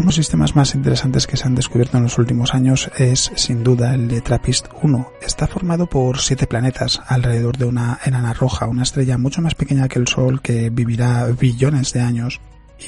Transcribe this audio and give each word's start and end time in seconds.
Uno 0.00 0.06
de 0.06 0.08
los 0.08 0.14
sistemas 0.14 0.56
más 0.56 0.74
interesantes 0.74 1.26
que 1.26 1.36
se 1.36 1.46
han 1.46 1.54
descubierto 1.54 1.98
en 1.98 2.04
los 2.04 2.16
últimos 2.16 2.54
años 2.54 2.90
es 2.96 3.30
sin 3.34 3.62
duda 3.62 3.94
el 3.94 4.08
de 4.08 4.22
TRAPPIST-1. 4.22 5.08
Está 5.20 5.46
formado 5.46 5.84
por 5.84 6.20
siete 6.20 6.46
planetas 6.46 7.02
alrededor 7.06 7.58
de 7.58 7.66
una 7.66 7.98
enana 8.06 8.32
roja, 8.32 8.66
una 8.66 8.84
estrella 8.84 9.18
mucho 9.18 9.42
más 9.42 9.54
pequeña 9.54 9.88
que 9.88 9.98
el 9.98 10.08
Sol 10.08 10.40
que 10.40 10.70
vivirá 10.70 11.26
billones 11.26 11.92
de 11.92 12.00
años 12.00 12.40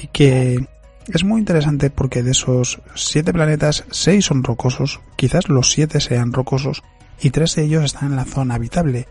y 0.03 0.07
que 0.07 0.67
es 1.07 1.23
muy 1.23 1.41
interesante 1.41 1.91
porque 1.91 2.23
de 2.23 2.31
esos 2.31 2.81
siete 2.95 3.35
planetas, 3.35 3.85
seis 3.91 4.25
son 4.25 4.43
rocosos, 4.43 5.03
quizás 5.15 5.51
los 5.51 5.71
siete 5.71 6.01
sean 6.01 6.33
rocosos 6.33 6.83
y 7.21 7.29
tres 7.29 7.57
de 7.57 7.65
ellos 7.65 7.85
están 7.85 8.13
en 8.13 8.17
la 8.17 8.25
zona 8.25 8.55
habitable 8.55 9.07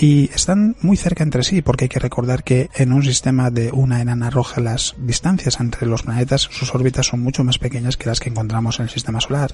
y 0.00 0.30
están 0.32 0.76
muy 0.80 0.96
cerca 0.96 1.22
entre 1.22 1.42
sí 1.42 1.60
porque 1.60 1.84
hay 1.84 1.88
que 1.90 1.98
recordar 1.98 2.42
que 2.42 2.70
en 2.74 2.94
un 2.94 3.02
sistema 3.02 3.50
de 3.50 3.70
una 3.70 4.00
enana 4.00 4.30
roja 4.30 4.62
las 4.62 4.94
distancias 4.96 5.60
entre 5.60 5.86
los 5.86 6.04
planetas, 6.04 6.48
sus 6.50 6.74
órbitas 6.74 7.06
son 7.06 7.20
mucho 7.20 7.44
más 7.44 7.58
pequeñas 7.58 7.98
que 7.98 8.08
las 8.08 8.18
que 8.18 8.30
encontramos 8.30 8.78
en 8.78 8.84
el 8.84 8.90
sistema 8.90 9.20
solar. 9.20 9.52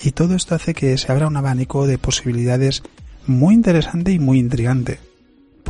Y 0.00 0.12
todo 0.12 0.36
esto 0.36 0.54
hace 0.54 0.72
que 0.72 0.96
se 0.98 1.10
abra 1.10 1.26
un 1.26 1.36
abanico 1.36 1.88
de 1.88 1.98
posibilidades 1.98 2.84
muy 3.26 3.54
interesante 3.54 4.12
y 4.12 4.20
muy 4.20 4.38
intrigante. 4.38 5.00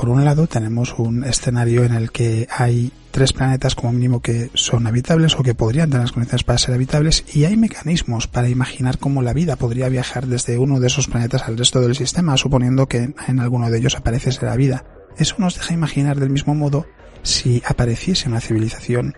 Por 0.03 0.09
un 0.09 0.25
lado 0.25 0.49
tenemos 0.49 0.99
un 0.99 1.23
escenario 1.23 1.85
en 1.85 1.95
el 1.95 2.11
que 2.11 2.49
hay 2.51 2.91
tres 3.13 3.33
planetas 3.33 3.77
como 3.77 3.93
mínimo 3.93 4.21
que 4.21 4.51
son 4.53 4.89
habitables 4.89 5.37
o 5.37 5.45
que 5.45 5.55
podrían 5.55 5.91
tener 5.91 6.03
las 6.03 6.11
condiciones 6.11 6.43
para 6.43 6.59
ser 6.59 6.75
habitables 6.75 7.25
y 7.33 7.45
hay 7.45 7.57
mecanismos 7.57 8.27
para 8.27 8.49
imaginar 8.49 8.99
cómo 8.99 9.23
la 9.23 9.33
vida 9.33 9.55
podría 9.55 9.89
viajar 9.89 10.27
desde 10.27 10.59
uno 10.59 10.81
de 10.81 10.89
esos 10.89 11.07
planetas 11.07 11.45
al 11.47 11.57
resto 11.57 11.81
del 11.81 11.95
sistema, 11.95 12.37
suponiendo 12.37 12.89
que 12.89 13.15
en 13.29 13.39
alguno 13.39 13.71
de 13.71 13.79
ellos 13.79 13.95
apareciese 13.95 14.45
la 14.45 14.57
vida. 14.57 14.85
Eso 15.19 15.37
nos 15.39 15.55
deja 15.55 15.73
imaginar 15.73 16.19
del 16.19 16.31
mismo 16.31 16.57
modo 16.57 16.85
si 17.23 17.63
apareciese 17.65 18.29
una 18.29 18.41
civilización, 18.41 19.15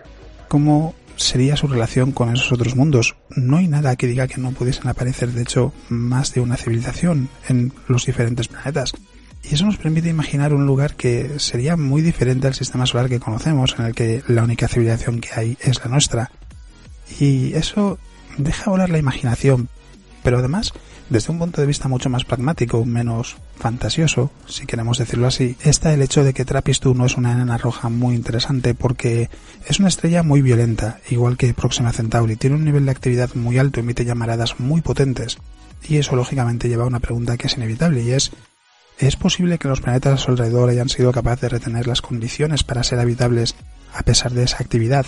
cómo 0.47 0.93
sería 1.15 1.57
su 1.57 1.65
relación 1.65 2.11
con 2.11 2.31
esos 2.31 2.51
otros 2.51 2.75
mundos. 2.75 3.15
No 3.35 3.57
hay 3.57 3.67
nada 3.67 3.95
que 3.95 4.05
diga 4.05 4.27
que 4.27 4.39
no 4.39 4.51
pudiesen 4.51 4.87
aparecer, 4.87 5.31
de 5.31 5.41
hecho, 5.41 5.73
más 5.89 6.35
de 6.35 6.41
una 6.41 6.57
civilización 6.57 7.27
en 7.49 7.73
los 7.87 8.05
diferentes 8.05 8.49
planetas. 8.49 8.93
Y 9.49 9.53
eso 9.53 9.65
nos 9.65 9.77
permite 9.77 10.09
imaginar 10.09 10.53
un 10.53 10.65
lugar 10.65 10.95
que 10.95 11.39
sería 11.39 11.77
muy 11.77 12.01
diferente 12.01 12.47
al 12.47 12.55
sistema 12.55 12.85
solar 12.85 13.09
que 13.09 13.19
conocemos, 13.19 13.75
en 13.77 13.85
el 13.85 13.95
que 13.95 14.23
la 14.27 14.43
única 14.43 14.67
civilización 14.67 15.21
que 15.21 15.29
hay 15.35 15.57
es 15.61 15.79
la 15.83 15.91
nuestra. 15.91 16.31
Y 17.19 17.53
eso 17.53 17.99
deja 18.37 18.71
volar 18.71 18.89
la 18.89 18.97
imaginación, 18.97 19.69
pero 20.23 20.39
además, 20.39 20.73
desde 21.09 21.31
un 21.31 21.37
punto 21.37 21.61
de 21.61 21.67
vista 21.67 21.87
mucho 21.87 22.09
más 22.09 22.25
pragmático, 22.25 22.83
menos 22.83 23.37
fantasioso, 23.57 24.31
si 24.47 24.65
queremos 24.65 24.97
decirlo 24.97 25.27
así, 25.27 25.55
está 25.63 25.93
el 25.93 26.01
hecho 26.01 26.23
de 26.23 26.33
que 26.33 26.45
Trappist-1 26.45 27.05
es 27.05 27.15
una 27.15 27.31
enana 27.31 27.59
roja 27.59 27.89
muy 27.89 28.15
interesante 28.15 28.73
porque 28.73 29.29
es 29.67 29.79
una 29.79 29.89
estrella 29.89 30.23
muy 30.23 30.41
violenta, 30.41 30.99
igual 31.11 31.37
que 31.37 31.53
Próxima 31.53 31.93
Centauri, 31.93 32.35
tiene 32.35 32.55
un 32.55 32.65
nivel 32.65 32.85
de 32.85 32.91
actividad 32.91 33.35
muy 33.35 33.59
alto, 33.59 33.79
emite 33.79 34.03
llamaradas 34.03 34.59
muy 34.59 34.81
potentes, 34.81 35.37
y 35.87 35.97
eso 35.97 36.15
lógicamente 36.15 36.67
lleva 36.67 36.85
a 36.85 36.87
una 36.87 36.99
pregunta 36.99 37.37
que 37.37 37.45
es 37.45 37.57
inevitable 37.57 38.01
y 38.01 38.11
es 38.11 38.31
¿Es 38.97 39.17
posible 39.17 39.57
que 39.57 39.67
los 39.67 39.81
planetas 39.81 40.13
a 40.13 40.17
su 40.17 40.31
alrededor 40.31 40.69
hayan 40.69 40.87
sido 40.87 41.11
capaces 41.11 41.41
de 41.41 41.49
retener 41.49 41.85
las 41.85 42.01
condiciones 42.01 42.63
para 42.63 42.83
ser 42.83 42.99
habitables 42.99 43.55
a 43.93 44.03
pesar 44.03 44.31
de 44.31 44.43
esa 44.43 44.57
actividad? 44.59 45.05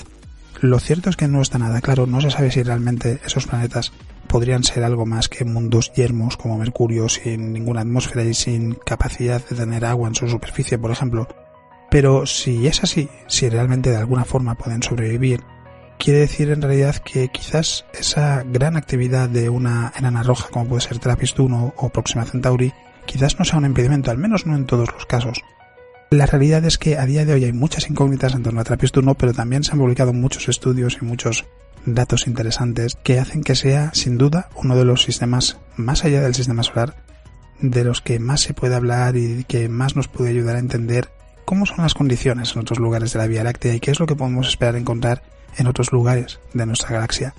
Lo 0.60 0.80
cierto 0.80 1.10
es 1.10 1.16
que 1.16 1.28
no 1.28 1.42
está 1.42 1.58
nada 1.58 1.80
claro, 1.80 2.06
no 2.06 2.20
se 2.20 2.32
sabe 2.32 2.52
si 2.52 2.64
realmente 2.64 3.20
esos 3.26 3.46
planetas 3.46 3.94
podrían 4.28 4.64
ser 4.64 4.84
algo 4.84 5.06
más 5.06 5.30
que 5.30 5.46
mundos 5.46 5.94
yermos 5.94 6.36
como 6.36 6.58
Mercurio 6.58 7.08
sin 7.08 7.54
ninguna 7.54 7.82
atmósfera 7.82 8.24
y 8.24 8.34
sin 8.34 8.74
capacidad 8.74 9.42
de 9.48 9.56
tener 9.56 9.86
agua 9.86 10.10
en 10.10 10.16
su 10.16 10.28
superficie, 10.28 10.78
por 10.78 10.92
ejemplo. 10.92 11.28
Pero 11.90 12.26
si 12.26 12.68
es 12.68 12.84
así, 12.84 13.08
si 13.28 13.48
realmente 13.48 13.92
de 13.92 13.98
alguna 13.98 14.26
forma 14.26 14.56
pueden 14.56 14.84
sobrevivir, 14.84 15.42
quiere 15.98 16.20
decir 16.20 16.50
en 16.50 16.62
realidad 16.62 16.98
que 16.98 17.30
quizás 17.30 17.86
esa 17.98 18.44
gran 18.44 18.76
actividad 18.76 19.30
de 19.30 19.50
una 19.50 19.94
enana 19.98 20.24
roja 20.24 20.50
como 20.50 20.68
puede 20.68 20.82
ser 20.82 21.00
Trappist 21.00 21.40
1 21.40 21.74
o 21.78 21.90
Próxima 21.90 22.26
Centauri 22.26 22.74
quizás 23.08 23.40
no 23.40 23.46
sea 23.46 23.58
un 23.58 23.66
impedimento, 23.66 24.12
al 24.12 24.20
menos 24.20 24.46
no 24.46 24.56
en 24.56 24.68
todos 24.68 24.92
los 24.94 25.08
casos. 25.08 25.42
La 26.12 26.28
realidad 26.28 26.64
es 26.64 26.78
que 26.78 26.98
a 26.98 27.06
día 27.06 27.26
de 27.26 27.34
hoy 27.34 27.44
hay 27.44 27.54
muchas 27.54 27.90
incógnitas 27.90 28.36
en 28.36 28.44
torno 28.44 28.62
a 28.62 28.64
Trappist 28.64 28.96
1, 28.96 29.16
pero 29.16 29.34
también 29.34 29.64
se 29.64 29.72
han 29.72 29.80
publicado 29.80 30.14
muchos 30.14 30.48
estudios 30.48 31.00
y 31.02 31.06
muchos 31.06 31.46
datos 31.86 32.28
interesantes 32.28 32.98
que 33.04 33.20
hacen 33.20 33.44
que 33.44 33.56
sea, 33.56 33.92
sin 33.94 34.18
duda, 34.18 34.50
uno 34.56 34.76
de 34.76 34.86
los 34.86 35.04
sistemas 35.04 35.58
más 35.76 36.06
allá 36.06 36.22
del 36.22 36.36
sistema 36.36 36.64
solar, 36.64 36.96
de 37.60 37.84
los 37.84 38.02
que 38.02 38.20
más 38.20 38.42
se 38.42 38.54
puede 38.54 38.76
hablar 38.76 39.16
y 39.16 39.44
que 39.46 39.68
más 39.68 39.96
nos 39.96 40.08
puede 40.08 40.30
ayudar 40.30 40.58
a 40.58 40.60
entender 40.60 41.10
cómo 41.46 41.66
son 41.66 41.78
las 41.80 41.94
condiciones 41.94 42.54
en 42.54 42.62
otros 42.62 42.80
lugares 42.80 43.14
de 43.14 43.20
la 43.20 43.28
Vía 43.28 43.44
Láctea 43.44 43.74
y 43.74 43.80
qué 43.80 43.92
es 43.92 44.00
lo 44.00 44.06
que 44.06 44.16
podemos 44.16 44.48
esperar 44.48 44.76
encontrar 44.76 45.24
en 45.58 45.68
otros 45.68 45.92
lugares 45.92 46.40
de 46.54 46.66
nuestra 46.66 46.92
galaxia. 46.92 47.34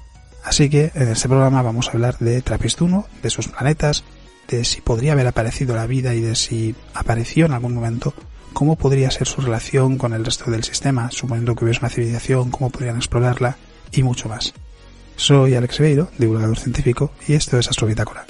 Así 0.44 0.70
que 0.70 0.90
en 0.94 1.08
este 1.08 1.28
programa 1.28 1.62
vamos 1.62 1.88
a 1.88 1.92
hablar 1.92 2.18
de 2.18 2.40
Trappist 2.42 2.80
1, 2.80 3.06
de 3.22 3.30
sus 3.30 3.48
planetas, 3.48 4.04
de 4.48 4.64
si 4.64 4.80
podría 4.80 5.12
haber 5.12 5.26
aparecido 5.26 5.76
la 5.76 5.86
vida 5.86 6.14
y 6.14 6.20
de 6.20 6.34
si 6.34 6.74
apareció 6.94 7.46
en 7.46 7.52
algún 7.52 7.74
momento, 7.74 8.14
cómo 8.52 8.76
podría 8.76 9.10
ser 9.10 9.26
su 9.26 9.40
relación 9.40 9.98
con 9.98 10.14
el 10.14 10.24
resto 10.24 10.50
del 10.50 10.64
sistema, 10.64 11.10
suponiendo 11.10 11.54
que 11.54 11.64
hubiese 11.64 11.80
una 11.80 11.90
civilización, 11.90 12.50
cómo 12.50 12.70
podrían 12.70 12.96
explorarla 12.96 13.56
y 13.92 14.02
mucho 14.02 14.28
más. 14.28 14.54
Soy 15.16 15.54
Alex 15.54 15.78
Beiro, 15.78 16.08
divulgador 16.18 16.58
científico, 16.58 17.12
y 17.26 17.34
esto 17.34 17.58
es 17.58 17.68
Astrobitácora. 17.68 18.24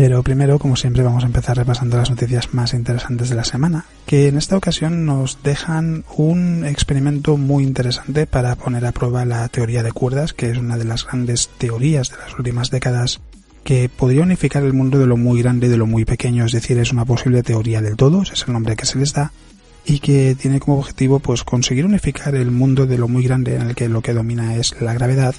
Pero 0.00 0.22
primero, 0.22 0.58
como 0.58 0.76
siempre, 0.76 1.02
vamos 1.02 1.24
a 1.24 1.26
empezar 1.26 1.58
repasando 1.58 1.98
las 1.98 2.08
noticias 2.08 2.54
más 2.54 2.72
interesantes 2.72 3.28
de 3.28 3.34
la 3.34 3.44
semana, 3.44 3.84
que 4.06 4.28
en 4.28 4.38
esta 4.38 4.56
ocasión 4.56 5.04
nos 5.04 5.42
dejan 5.42 6.04
un 6.16 6.64
experimento 6.64 7.36
muy 7.36 7.64
interesante 7.64 8.26
para 8.26 8.56
poner 8.56 8.86
a 8.86 8.92
prueba 8.92 9.26
la 9.26 9.46
teoría 9.48 9.82
de 9.82 9.92
cuerdas, 9.92 10.32
que 10.32 10.48
es 10.48 10.56
una 10.56 10.78
de 10.78 10.86
las 10.86 11.06
grandes 11.06 11.50
teorías 11.58 12.08
de 12.08 12.16
las 12.16 12.38
últimas 12.38 12.70
décadas 12.70 13.20
que 13.62 13.90
podría 13.90 14.22
unificar 14.22 14.62
el 14.62 14.72
mundo 14.72 14.98
de 14.98 15.06
lo 15.06 15.18
muy 15.18 15.42
grande 15.42 15.66
y 15.66 15.70
de 15.70 15.76
lo 15.76 15.86
muy 15.86 16.06
pequeño, 16.06 16.46
es 16.46 16.52
decir, 16.52 16.78
es 16.78 16.92
una 16.92 17.04
posible 17.04 17.42
teoría 17.42 17.82
del 17.82 17.96
todo, 17.96 18.22
ese 18.22 18.32
es 18.32 18.44
el 18.46 18.54
nombre 18.54 18.76
que 18.76 18.86
se 18.86 18.98
les 18.98 19.12
da, 19.12 19.32
y 19.84 19.98
que 19.98 20.34
tiene 20.34 20.60
como 20.60 20.78
objetivo 20.78 21.18
pues 21.18 21.44
conseguir 21.44 21.84
unificar 21.84 22.34
el 22.34 22.50
mundo 22.50 22.86
de 22.86 22.96
lo 22.96 23.06
muy 23.06 23.24
grande 23.24 23.56
en 23.56 23.68
el 23.68 23.74
que 23.74 23.90
lo 23.90 24.00
que 24.00 24.14
domina 24.14 24.56
es 24.56 24.80
la 24.80 24.94
gravedad 24.94 25.34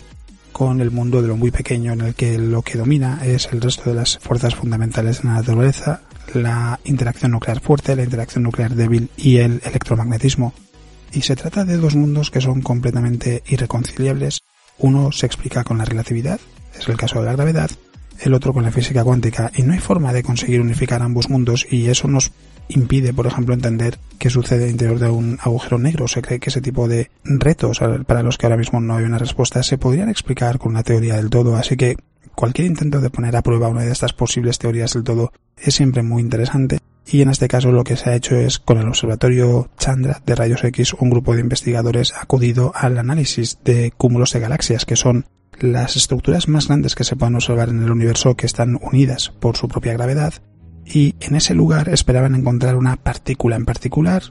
con 0.61 0.79
el 0.79 0.91
mundo 0.91 1.23
de 1.23 1.27
lo 1.27 1.37
muy 1.37 1.49
pequeño 1.49 1.93
en 1.93 2.01
el 2.01 2.13
que 2.13 2.37
lo 2.37 2.61
que 2.61 2.77
domina 2.77 3.25
es 3.25 3.49
el 3.51 3.61
resto 3.61 3.89
de 3.89 3.95
las 3.95 4.19
fuerzas 4.19 4.53
fundamentales 4.53 5.23
de 5.23 5.27
la 5.27 5.33
naturaleza, 5.33 6.01
la 6.35 6.79
interacción 6.83 7.31
nuclear 7.31 7.59
fuerte, 7.61 7.95
la 7.95 8.03
interacción 8.03 8.43
nuclear 8.43 8.75
débil 8.75 9.09
y 9.17 9.37
el 9.37 9.59
electromagnetismo. 9.65 10.53
Y 11.13 11.23
se 11.23 11.35
trata 11.35 11.65
de 11.65 11.77
dos 11.77 11.95
mundos 11.95 12.29
que 12.29 12.41
son 12.41 12.61
completamente 12.61 13.41
irreconciliables. 13.47 14.41
Uno 14.77 15.11
se 15.11 15.25
explica 15.25 15.63
con 15.63 15.79
la 15.79 15.85
relatividad, 15.85 16.39
es 16.77 16.87
el 16.87 16.95
caso 16.95 17.21
de 17.21 17.25
la 17.25 17.33
gravedad, 17.33 17.71
el 18.19 18.35
otro 18.35 18.53
con 18.53 18.61
la 18.61 18.71
física 18.71 19.03
cuántica, 19.03 19.51
y 19.55 19.63
no 19.63 19.73
hay 19.73 19.79
forma 19.79 20.13
de 20.13 20.21
conseguir 20.21 20.61
unificar 20.61 21.01
ambos 21.01 21.27
mundos 21.27 21.65
y 21.71 21.89
eso 21.89 22.07
nos 22.07 22.33
impide, 22.73 23.13
por 23.13 23.27
ejemplo, 23.27 23.53
entender 23.53 23.97
qué 24.17 24.29
sucede 24.29 24.69
interior 24.69 24.99
de 24.99 25.09
un 25.09 25.37
agujero 25.41 25.77
negro. 25.77 26.07
Se 26.07 26.21
cree 26.21 26.39
que 26.39 26.49
ese 26.49 26.61
tipo 26.61 26.87
de 26.87 27.09
retos 27.23 27.79
para 28.05 28.23
los 28.23 28.37
que 28.37 28.45
ahora 28.45 28.57
mismo 28.57 28.79
no 28.79 28.95
hay 28.95 29.03
una 29.03 29.17
respuesta 29.17 29.63
se 29.63 29.77
podrían 29.77 30.09
explicar 30.09 30.57
con 30.57 30.71
una 30.71 30.83
teoría 30.83 31.15
del 31.15 31.29
todo, 31.29 31.55
así 31.55 31.77
que 31.77 31.97
cualquier 32.35 32.67
intento 32.67 33.01
de 33.01 33.09
poner 33.09 33.35
a 33.35 33.41
prueba 33.41 33.69
una 33.69 33.81
de 33.81 33.91
estas 33.91 34.13
posibles 34.13 34.59
teorías 34.59 34.93
del 34.93 35.03
todo 35.03 35.31
es 35.57 35.75
siempre 35.75 36.03
muy 36.03 36.21
interesante. 36.21 36.79
Y 37.05 37.21
en 37.21 37.29
este 37.29 37.47
caso 37.47 37.71
lo 37.71 37.83
que 37.83 37.97
se 37.97 38.09
ha 38.09 38.15
hecho 38.15 38.35
es 38.35 38.59
con 38.59 38.77
el 38.77 38.87
Observatorio 38.87 39.69
Chandra 39.77 40.21
de 40.25 40.35
Rayos 40.35 40.63
X, 40.63 40.93
un 40.93 41.09
grupo 41.09 41.33
de 41.33 41.41
investigadores 41.41 42.13
ha 42.13 42.21
acudido 42.21 42.71
al 42.75 42.97
análisis 42.97 43.57
de 43.63 43.91
cúmulos 43.97 44.33
de 44.33 44.39
galaxias, 44.39 44.85
que 44.85 44.95
son 44.95 45.25
las 45.59 45.95
estructuras 45.95 46.47
más 46.47 46.67
grandes 46.67 46.95
que 46.95 47.03
se 47.03 47.15
pueden 47.15 47.35
observar 47.35 47.69
en 47.69 47.83
el 47.83 47.91
universo 47.91 48.35
que 48.35 48.45
están 48.45 48.79
unidas 48.81 49.29
por 49.39 49.57
su 49.57 49.67
propia 49.67 49.93
gravedad 49.93 50.33
y 50.85 51.15
en 51.19 51.35
ese 51.35 51.53
lugar 51.53 51.89
esperaban 51.89 52.35
encontrar 52.35 52.75
una 52.75 52.95
partícula 52.97 53.55
en 53.55 53.65
particular. 53.65 54.23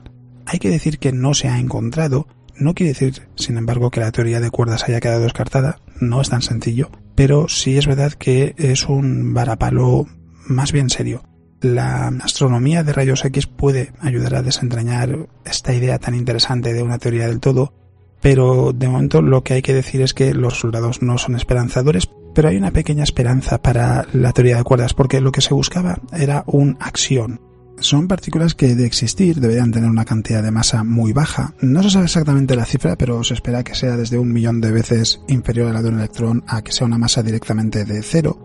Hay 0.47 0.59
que 0.59 0.71
decir 0.71 0.99
que 0.99 1.13
no 1.13 1.35
se 1.35 1.49
ha 1.49 1.59
encontrado, 1.59 2.27
no 2.57 2.75
quiere 2.75 2.93
decir, 2.93 3.29
sin 3.37 3.57
embargo, 3.57 3.91
que 3.91 4.01
la 4.01 4.13
teoría 4.13 4.41
de 4.41 4.51
cuerdas 4.51 4.85
haya 4.85 5.01
quedado 5.01 5.23
descartada, 5.23 5.81
no 6.01 6.21
es 6.21 6.31
tan 6.31 6.43
sencillo, 6.43 6.91
pero 7.15 7.49
sí 7.49 7.79
es 7.79 7.87
verdad 7.87 8.13
que 8.13 8.55
es 8.59 8.89
un 8.89 9.35
varapalo 9.35 10.07
más 10.47 10.73
bien 10.73 10.91
serio. 10.91 11.23
La 11.61 12.09
astronomía 12.23 12.83
de 12.83 12.93
rayos 12.93 13.25
X 13.25 13.47
puede 13.47 13.93
ayudar 14.01 14.37
a 14.37 14.43
desentrañar 14.43 15.29
esta 15.45 15.75
idea 15.75 15.99
tan 15.99 16.15
interesante 16.15 16.73
de 16.73 16.83
una 16.83 16.99
teoría 16.99 17.27
del 17.27 17.41
todo, 17.41 17.75
pero 18.21 18.73
de 18.73 18.89
momento 18.89 19.23
lo 19.23 19.43
que 19.43 19.55
hay 19.55 19.63
que 19.63 19.75
decir 19.75 20.03
es 20.03 20.15
que 20.15 20.35
los 20.35 20.55
resultados 20.55 21.03
no 21.03 21.19
son 21.19 21.37
esperanzadores, 21.37 22.11
pero 22.35 22.49
hay 22.49 22.57
una 22.57 22.71
pequeña 22.71 23.05
esperanza 23.05 23.61
para 23.63 24.07
la 24.13 24.33
teoría 24.33 24.57
de 24.57 24.65
cuerdas, 24.65 24.95
porque 24.95 25.21
lo 25.21 25.33
que 25.33 25.41
se 25.41 25.55
buscaba 25.55 26.01
era 26.13 26.45
un 26.47 26.77
axión. 26.81 27.41
Son 27.81 28.09
partículas 28.09 28.55
que 28.55 28.75
de 28.75 28.85
existir 28.85 29.41
deberían 29.41 29.73
tener 29.73 29.89
una 29.89 30.05
cantidad 30.05 30.43
de 30.43 30.51
masa 30.51 30.85
muy 30.85 31.15
baja. 31.15 31.55
No 31.63 31.83
se 31.83 31.91
sabe 31.91 32.05
exactamente 32.05 32.55
la 32.55 32.67
cifra, 32.67 32.97
pero 32.97 33.25
se 33.25 33.33
espera 33.33 33.65
que 33.65 33.75
sea 33.75 33.97
desde 33.97 34.19
un 34.19 34.33
millón 34.33 34.61
de 34.61 34.71
veces 34.71 35.23
inferior 35.29 35.69
a 35.69 35.73
la 35.73 35.83
de 35.83 35.89
un 35.89 35.99
electrón 35.99 36.45
a 36.47 36.63
que 36.63 36.73
sea 36.73 36.87
una 36.87 36.99
masa 36.99 37.23
directamente 37.23 37.87
de 37.87 38.03
cero. 38.03 38.39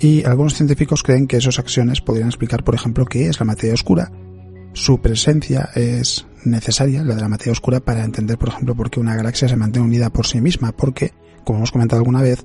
Y 0.00 0.24
algunos 0.24 0.54
científicos 0.54 1.04
creen 1.04 1.28
que 1.28 1.36
esos 1.36 1.60
axiones 1.60 2.00
podrían 2.00 2.28
explicar, 2.28 2.64
por 2.64 2.74
ejemplo, 2.74 3.06
qué 3.06 3.28
es 3.28 3.38
la 3.38 3.46
materia 3.46 3.74
oscura. 3.74 4.10
Su 4.72 5.00
presencia 5.00 5.70
es 5.74 6.26
necesaria, 6.44 7.04
la 7.04 7.14
de 7.14 7.22
la 7.22 7.28
materia 7.28 7.52
oscura, 7.52 7.80
para 7.80 8.04
entender, 8.04 8.36
por 8.36 8.48
ejemplo, 8.48 8.74
por 8.74 8.90
qué 8.90 8.98
una 8.98 9.14
galaxia 9.14 9.48
se 9.48 9.56
mantiene 9.56 9.86
unida 9.86 10.10
por 10.10 10.26
sí 10.26 10.40
misma, 10.40 10.72
porque, 10.72 11.12
como 11.44 11.60
hemos 11.60 11.72
comentado 11.72 12.00
alguna 12.00 12.20
vez, 12.20 12.44